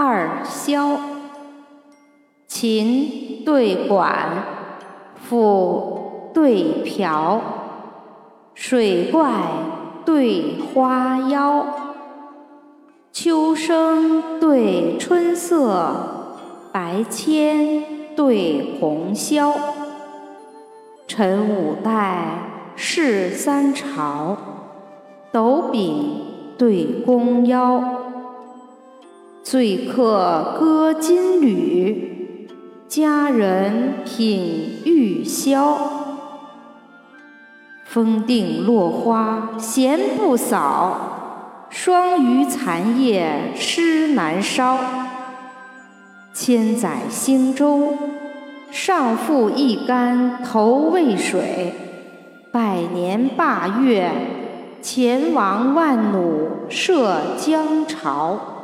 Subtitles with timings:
[0.00, 0.96] 二萧，
[2.46, 4.44] 琴对管，
[5.16, 7.40] 斧对瓢，
[8.54, 9.28] 水怪
[10.04, 11.66] 对花妖，
[13.10, 19.52] 秋声对春色，白牵对红绡。
[21.08, 24.36] 陈五代，试三朝，
[25.32, 26.22] 斗柄
[26.56, 27.97] 对弓腰。
[29.50, 32.50] 醉客歌金缕，
[32.86, 35.74] 佳人品玉箫。
[37.86, 44.76] 风定落花闲不扫，霜余残叶湿难烧。
[46.34, 47.94] 千载兴舟，
[48.70, 51.72] 上复一竿投渭水；
[52.52, 54.10] 百年霸月，
[54.82, 58.56] 前王万弩射江潮。